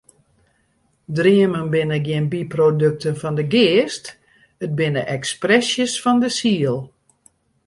[1.17, 4.05] Dreamen binne gjin byprodukten fan de geast,
[4.65, 6.77] it binne ekspresjes fan de siel.